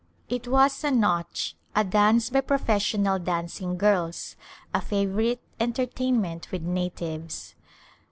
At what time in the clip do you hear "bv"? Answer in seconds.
2.31-2.47